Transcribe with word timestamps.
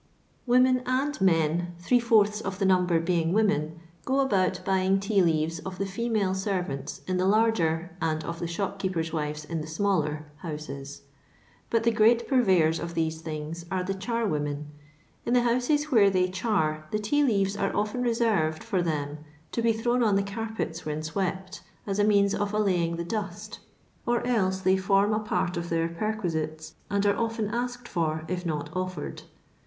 Women 0.47 0.79
and 0.87 1.21
men, 1.21 1.75
three 1.77 1.99
fourths 1.99 2.41
of 2.41 2.57
the 2.57 2.65
number 2.65 2.99
being 2.99 3.33
women, 3.33 3.79
go 4.03 4.21
about 4.21 4.59
buying 4.65 4.99
tea 4.99 5.21
leaves 5.21 5.59
of 5.59 5.77
the 5.77 5.85
female 5.85 6.33
servants 6.33 7.01
in 7.05 7.17
the 7.17 7.27
larger, 7.27 7.91
and 8.01 8.23
of 8.23 8.39
the 8.39 8.47
shop 8.47 8.79
keepers' 8.79 9.13
wives 9.13 9.45
ill 9.47 9.59
the 9.61 9.67
smaller, 9.67 10.25
houses, 10.37 11.03
^ut 11.69 11.83
the 11.83 11.91
great 11.91 12.27
purveyors 12.27 12.79
of 12.79 12.95
these 12.95 13.21
things 13.21 13.67
arc 13.69 13.85
the 13.85 13.93
char 13.93 14.25
women. 14.25 14.71
In 15.23 15.35
the 15.35 15.41
booses 15.41 15.91
where 15.91 16.09
they 16.09 16.27
char 16.27 16.87
the 16.89 16.97
tea 16.97 17.23
leaves 17.23 17.55
are 17.55 17.71
often 17.75 18.01
reserved 18.01 18.63
for 18.63 18.81
them 18.81 19.19
to 19.51 19.61
be 19.61 19.71
thrown 19.71 20.01
on 20.01 20.15
the 20.15 20.23
carpets 20.23 20.83
when 20.83 21.03
swept, 21.03 21.61
as 21.85 21.99
a 21.99 22.03
means 22.03 22.33
of 22.33 22.55
allaying 22.55 22.95
the 22.95 23.05
dust, 23.05 23.59
or 24.07 24.25
else 24.25 24.61
they 24.61 24.77
form 24.77 25.13
a 25.13 25.19
part 25.19 25.57
of 25.57 25.69
their 25.69 25.87
perquisites, 25.87 26.73
and 26.89 27.05
are 27.05 27.17
often 27.19 27.49
asked 27.49 27.87
for 27.87 28.25
if 28.27 28.43
not 28.47 28.71
offered. 28.75 29.21